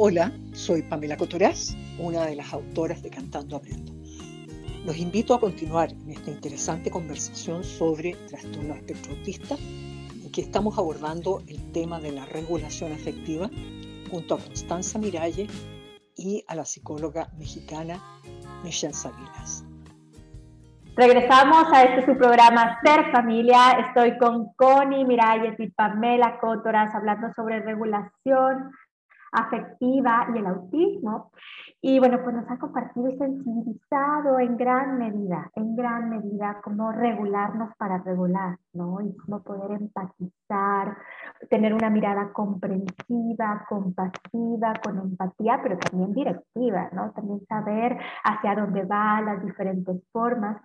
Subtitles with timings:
[0.00, 3.92] Hola, soy Pamela Cotoraz, una de las autoras de Cantando Aprendo.
[4.86, 10.78] Los invito a continuar en esta interesante conversación sobre trastorno espectro autista, en que estamos
[10.78, 13.50] abordando el tema de la regulación afectiva
[14.08, 15.48] junto a Constanza Miralle
[16.14, 18.00] y a la psicóloga mexicana
[18.62, 19.64] Michelle Sabinas.
[20.94, 23.72] Regresamos a este su programa Ser Familia.
[23.88, 28.70] Estoy con Connie Miralles y Pamela Cotoras hablando sobre regulación
[29.32, 31.30] afectiva y el autismo.
[31.80, 36.90] Y bueno, pues nos ha compartido y sensibilizado en gran medida, en gran medida, cómo
[36.90, 39.00] regularnos para regular, ¿no?
[39.00, 40.96] Y cómo poder empatizar,
[41.48, 47.12] tener una mirada comprensiva, compasiva, con empatía, pero también directiva, ¿no?
[47.12, 50.60] También saber hacia dónde va, las diferentes formas.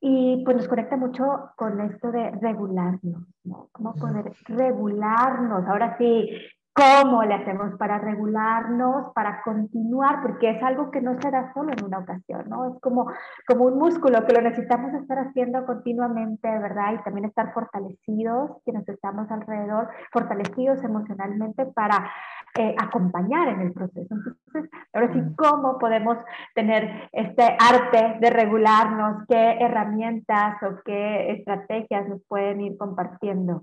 [0.00, 1.24] Y pues nos conecta mucho
[1.56, 3.68] con esto de regularnos, ¿no?
[3.72, 5.66] Cómo poder regularnos.
[5.66, 6.30] Ahora sí,
[6.76, 10.20] ¿Cómo le hacemos para regularnos, para continuar?
[10.20, 12.68] Porque es algo que no se da solo en una ocasión, ¿no?
[12.68, 13.10] Es como,
[13.46, 16.92] como un músculo que lo necesitamos estar haciendo continuamente, ¿verdad?
[16.92, 22.10] Y también estar fortalecidos, quienes estamos alrededor, fortalecidos emocionalmente para
[22.58, 24.14] eh, acompañar en el proceso.
[24.14, 26.18] Entonces, ahora sí, ¿cómo podemos
[26.54, 29.24] tener este arte de regularnos?
[29.26, 33.62] ¿Qué herramientas o qué estrategias nos pueden ir compartiendo?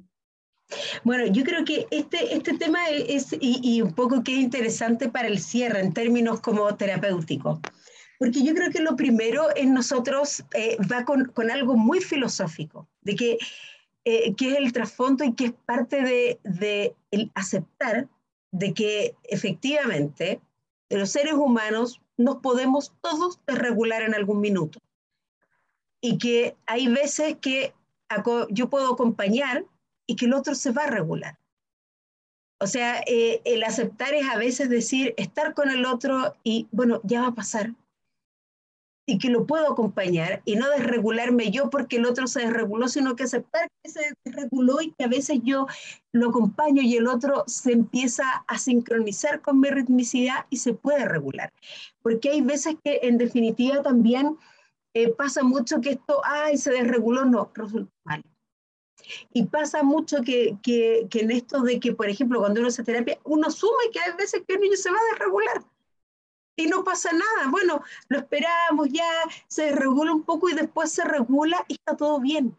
[1.04, 5.28] Bueno, yo creo que este, este tema es, y, un poco que es interesante para
[5.28, 7.60] el cierre en términos como terapéuticos,
[8.20, 12.88] porque yo creo que lo primero en nosotros eh, va con, con, algo muy filosófico,
[13.02, 13.38] de que,
[14.06, 18.08] eh, que es el trasfondo y que es parte de, de el aceptar
[18.52, 20.40] de que efectivamente
[20.90, 24.80] los seres humanos nos podemos todos desregular en algún minuto.
[26.02, 27.74] Y que hay veces que
[28.50, 29.66] yo puedo acompañar
[30.08, 31.38] y que el otro se va a regular.
[32.64, 37.02] O sea, eh, el aceptar es a veces decir, estar con el otro y, bueno,
[37.04, 37.74] ya va a pasar.
[39.06, 43.18] Y que lo puedo acompañar y no desregularme yo porque el otro se desreguló, sino
[43.18, 45.68] que aceptar que se desreguló y que a veces yo
[46.14, 51.04] lo acompaño y el otro se empieza a sincronizar con mi ritmicidad y se puede
[51.04, 51.52] regular.
[52.02, 54.38] Porque hay veces que en definitiva también
[54.94, 58.24] eh, pasa mucho que esto, ay, se desreguló, no, resulta mal
[59.34, 63.20] y pasa mucho que, que, en esto de que, por ejemplo, cuando uno hace terapia,
[63.24, 65.64] uno asume que hay veces que el niño se va a desregular
[66.56, 67.50] y no pasa nada.
[67.50, 69.10] Bueno, lo esperamos, ya
[69.48, 72.58] se desregula un poco y después se regula y está todo bien.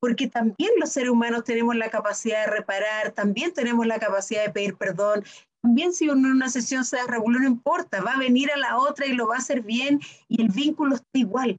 [0.00, 4.52] Porque también los seres humanos tenemos la capacidad de reparar, también tenemos la capacidad de
[4.52, 5.24] pedir perdón.
[5.62, 8.78] También si uno en una sesión se desregula, no importa, va a venir a la
[8.78, 11.58] otra y lo va a hacer bien y el vínculo está igual.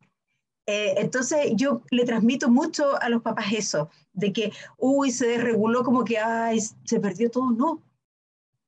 [0.66, 5.84] Eh, entonces yo le transmito mucho a los papás eso, de que, uy, se desreguló
[5.84, 7.82] como que, ay, se perdió todo, no.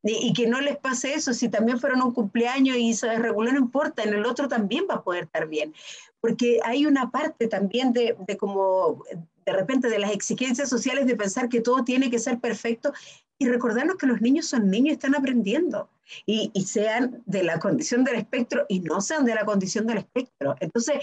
[0.07, 3.57] Y, que no les pase eso, si también fueron un cumpleaños y se desreguló, no
[3.57, 5.73] importa, en el otro también va a poder estar bien.
[6.21, 9.03] Porque hay una parte también de, de como,
[9.45, 12.93] de repente, de las exigencias sociales de pensar que todo tiene que ser perfecto
[13.39, 15.89] y recordarnos que los niños son niños están aprendiendo.
[16.27, 19.97] Y, y, sean de la condición del espectro y no sean de la condición del
[19.97, 20.55] espectro.
[20.59, 20.97] Entonces,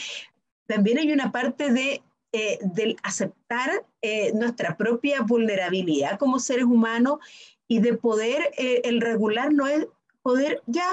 [0.67, 2.03] también hay una parte de,
[2.33, 7.19] eh, del aceptar eh, nuestra propia vulnerabilidad como seres humanos
[7.69, 9.87] y de poder, eh, el regular no es
[10.23, 10.87] poder ya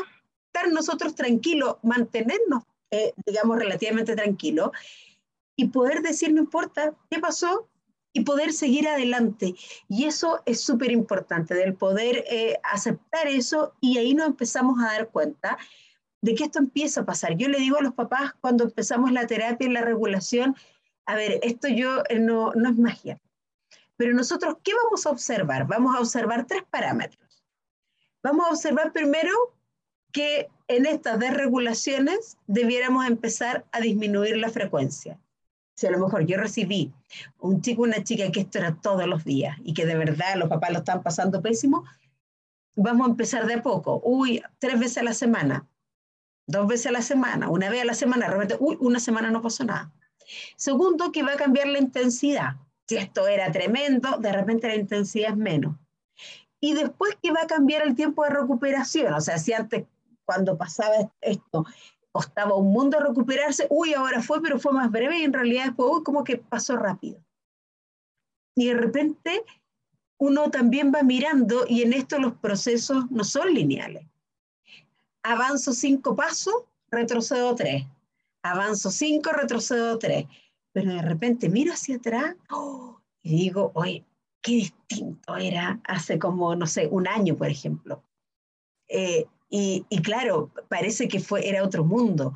[0.48, 2.64] estar nosotros tranquilos, mantenernos,
[3.24, 4.72] digamos, relativamente tranquilos
[5.56, 7.70] y poder decir, no importa, ¿qué pasó?
[8.14, 9.54] Y poder seguir adelante.
[9.88, 12.26] Y eso es súper importante, del poder
[12.64, 15.60] aceptar eso y ahí nos empezamos a dar cuenta
[16.22, 17.36] de que esto empieza a pasar.
[17.36, 20.56] Yo le digo a los papás cuando empezamos la terapia y la regulación,
[21.06, 23.20] a ver, esto yo eh, no, no es magia.
[23.98, 25.68] Pero nosotros, ¿qué vamos a observar?
[25.68, 27.44] Vamos a observar tres parámetros.
[28.24, 29.32] Vamos a observar primero
[30.12, 35.20] que en estas desregulaciones debiéramos empezar a disminuir la frecuencia.
[35.76, 36.92] Si a lo mejor yo recibí
[37.40, 40.50] un chico, una chica que esto era todos los días y que de verdad los
[40.50, 41.86] papás lo están pasando pésimo,
[42.76, 44.02] vamos a empezar de a poco.
[44.04, 45.69] Uy, tres veces a la semana
[46.50, 49.42] dos veces a la semana, una vez a la semana, realmente, uy, una semana no
[49.42, 49.94] pasó nada.
[50.56, 52.56] Segundo, que va a cambiar la intensidad.
[52.88, 55.76] Si esto era tremendo, de repente la intensidad es menos.
[56.60, 59.14] Y después que va a cambiar el tiempo de recuperación.
[59.14, 59.86] O sea, si antes,
[60.26, 61.66] cuando pasaba esto,
[62.12, 65.90] costaba un mundo recuperarse, uy, ahora fue, pero fue más breve y en realidad después,
[65.92, 67.24] uy, como que pasó rápido.
[68.56, 69.44] Y de repente
[70.18, 74.06] uno también va mirando y en esto los procesos no son lineales
[75.30, 76.56] avanzo cinco pasos,
[76.90, 77.86] retrocedo tres.
[78.42, 80.26] Avanzo cinco, retrocedo tres.
[80.72, 83.00] Pero de repente miro hacia atrás ¡oh!
[83.22, 84.06] y digo, oye,
[84.42, 88.04] qué distinto era hace como, no sé, un año, por ejemplo.
[88.88, 92.34] Eh, y, y, claro, parece que fue, era otro mundo.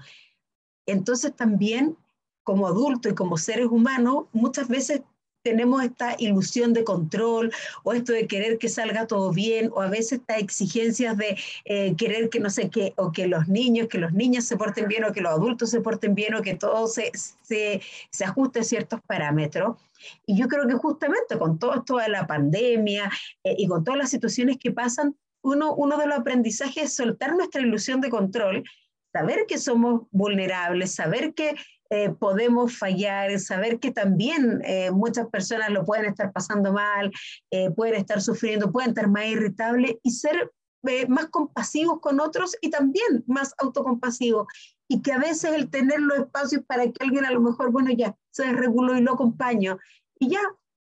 [0.86, 1.98] Entonces también
[2.44, 5.02] como adultos y como seres humanos, muchas veces
[5.44, 7.52] tenemos esta ilusión de control
[7.84, 11.96] o esto de querer que salga todo bien o a veces estas exigencias de eh,
[11.98, 15.04] querer que no sé qué o que los niños, que los niños se porten bien
[15.04, 17.12] o que los adultos se porten bien o que todo se,
[17.42, 19.78] se, se ajuste a ciertos parámetros.
[20.26, 23.12] Y yo creo que justamente con todo esto de la pandemia
[23.44, 27.36] eh, y con todas las situaciones que pasan, uno, uno de los aprendizajes es soltar
[27.36, 28.64] nuestra ilusión de control
[29.14, 31.56] saber que somos vulnerables, saber que
[31.90, 37.12] eh, podemos fallar, saber que también eh, muchas personas lo pueden estar pasando mal,
[37.52, 40.52] eh, pueden estar sufriendo, pueden estar más irritables y ser
[41.08, 44.48] más compasivos con otros y también más autocompasivos.
[44.90, 47.92] Y que a veces el tener los espacios para que alguien a lo mejor, bueno,
[47.92, 49.80] ya se desreguló y lo acompaño.
[50.20, 50.42] Y ya,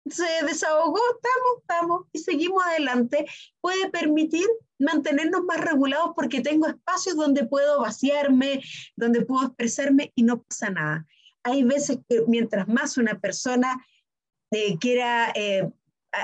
[0.07, 3.27] se desahogó, estamos, estamos y seguimos adelante,
[3.61, 4.47] puede permitir
[4.85, 8.63] mantenernos más regulados porque tengo espacios donde puedo vaciarme,
[8.97, 11.07] donde puedo expresarme y no pasa nada.
[11.43, 13.85] Hay veces que mientras más una persona
[14.51, 15.69] eh, quiera eh,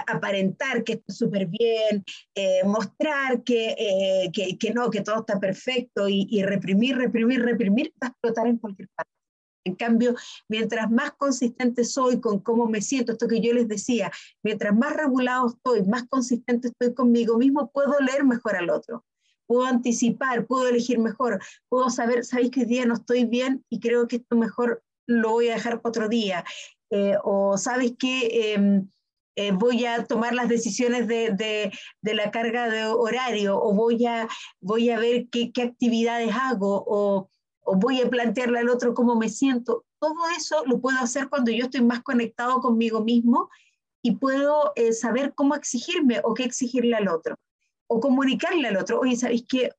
[0.07, 2.05] aparentar que está súper bien,
[2.35, 7.93] eh, mostrar que, que, que, no, que todo está perfecto y, y reprimir, reprimir, reprimir,
[8.03, 9.19] va a explotar en cualquier parte.
[9.65, 10.15] En cambio,
[10.49, 14.11] mientras más consistente soy con cómo me siento, esto que yo les decía,
[14.43, 19.05] mientras más regulado estoy, más consistente estoy conmigo mismo, puedo leer mejor al otro,
[19.47, 23.81] puedo anticipar, puedo elegir mejor, puedo saber, sabéis que hoy día no estoy bien y
[23.81, 26.45] creo que esto mejor lo voy a dejar para otro día,
[26.91, 28.89] eh, o sabes que em,
[29.37, 31.31] eh, voy a tomar las decisiones de,
[32.03, 34.29] de, la carga de horario, o voy a,
[34.61, 37.31] voy a ver qué, qué actividades hago, o
[37.65, 39.85] o voy a plantearle al otro cómo me siento.
[39.99, 43.51] Todo eso lo puedo hacer cuando yo estoy más conectado conmigo mismo
[44.03, 47.37] y puedo eh, saber cómo exigirme o qué exigirle al otro.
[47.87, 49.71] O comunicarle al otro, oye, ¿sabéis qué?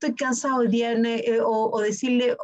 [0.00, 2.36] Estoy cansado hoy día, eh, o, o, decirle,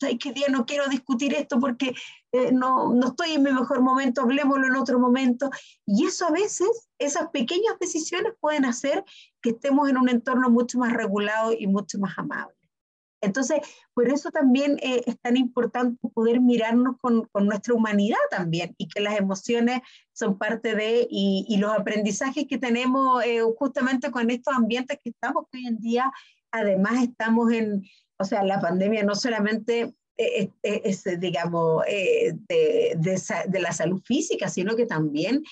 [0.00, 1.94] ¿sabéis qué día no quiero discutir esto porque
[2.32, 5.50] eh, no, no estoy en mi mejor momento, hablemoslo en otro momento?
[5.86, 9.04] Y eso a veces, esas pequeñas decisiones pueden hacer
[9.42, 12.54] que estemos en un entorno mucho más regulado y mucho más amable.
[13.22, 13.60] Entonces,
[13.94, 18.88] por eso también eh, es tan importante poder mirarnos con, con, nuestra humanidad también y
[18.88, 19.80] que las emociones
[20.12, 25.10] son parte de, y, y los aprendizajes que tenemos eh, justamente con estos ambientes que
[25.10, 26.12] estamos hoy en día,
[26.50, 27.84] además estamos en,
[28.18, 33.72] o sea, la pandemia no solamente es, es, es digamos, eh, de, de, de, la
[33.72, 35.42] salud física, sino que también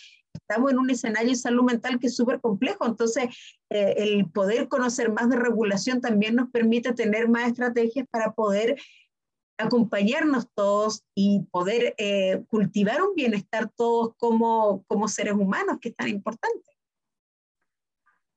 [0.51, 3.27] estamos en un escenario de salud mental que es súper complejo, entonces
[3.71, 8.77] eh, el poder conocer más de regulación también nos permite tener más estrategias para poder
[9.59, 15.97] acompañarnos todos y poder eh, cultivar un bienestar todos como, como seres humanos, que es
[15.97, 16.71] tan importante.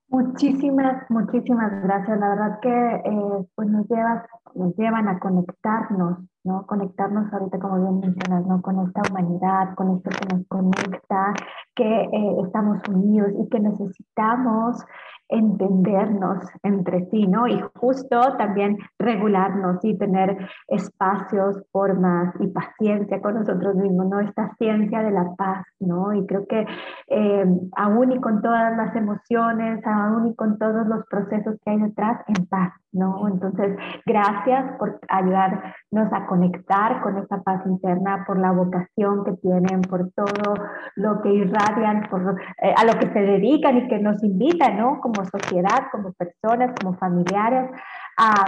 [0.10, 2.20] Muchísimas, muchísimas gracias.
[2.20, 4.24] La verdad que eh, pues nos, llevas,
[4.54, 6.66] nos llevan a conectarnos, ¿no?
[6.66, 8.62] Conectarnos ahorita, como bien mencionas, ¿no?
[8.62, 11.34] Con esta humanidad, con esto que nos conecta,
[11.76, 14.84] que eh, estamos unidos y que necesitamos
[15.30, 17.48] entendernos entre sí, ¿no?
[17.48, 20.38] Y justo también regularnos y tener
[20.68, 24.20] espacios, formas y paciencia con nosotros mismos, ¿no?
[24.20, 26.14] Esta ciencia de la paz, ¿no?
[26.14, 26.66] Y creo que
[27.08, 27.46] eh,
[27.78, 32.22] aún y con todas las emociones, aún y con todos los procesos que hay detrás,
[32.28, 33.28] en paz, ¿no?
[33.28, 39.82] Entonces, gracias por ayudarnos a conectar con esta paz interna, por la vocación que tienen,
[39.82, 40.54] por todo
[40.96, 45.02] lo que irradian, por eh, a lo que se dedican y que nos invitan, ¿no?
[45.02, 47.70] Como sociedad, como personas, como familiares,
[48.18, 48.46] a,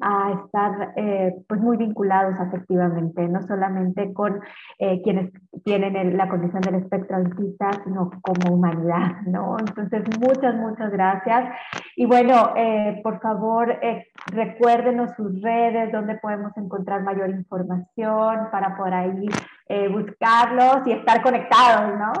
[0.00, 4.40] a estar eh, pues muy vinculados afectivamente, no solamente con
[4.78, 5.32] eh, quienes
[5.64, 9.56] tienen la condición del espectro autista, sino como humanidad, ¿no?
[9.58, 11.54] Entonces, muchas, muchas gracias.
[11.96, 18.76] Y bueno, eh, por favor, eh, recuérdenos sus redes, donde podemos encontrar mayor información para
[18.76, 19.26] por ahí
[19.90, 22.12] buscarlos y estar conectados, ¿no?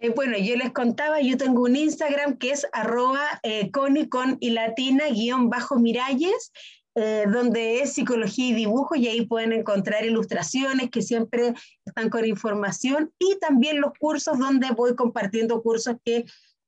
[0.00, 4.36] Eh, bueno, yo les contaba, yo tengo un Instagram que es arroba eh, coni con
[4.40, 6.52] y latina guion bajo miralles,
[6.94, 12.24] eh, donde es psicología y dibujo y ahí pueden encontrar ilustraciones que siempre están con
[12.24, 16.24] información y también los cursos donde voy compartiendo cursos que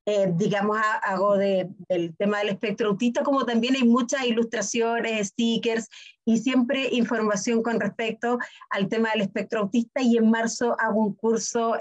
[0.07, 5.89] eh, digamos, hago de, del tema del espectro autista, como también hay muchas ilustraciones, stickers
[6.25, 8.39] y siempre información con respecto
[8.71, 11.77] al tema del espectro autista y en marzo hago un curso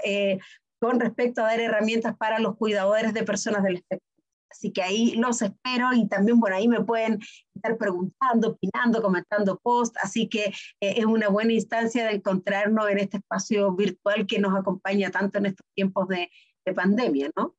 [0.80, 4.06] con respecto a dar herramientas para los cuidadores de personas del espectro.
[4.50, 7.20] Así que ahí los espero y también por ahí me pueden
[7.54, 9.96] estar preguntando, opinando, comentando post.
[10.02, 10.46] Así que
[10.80, 15.38] eh, es una buena instancia de encontrarnos en este espacio virtual que nos acompaña tanto
[15.38, 16.30] en estos tiempos de,
[16.66, 17.54] de pandemia, ¿no?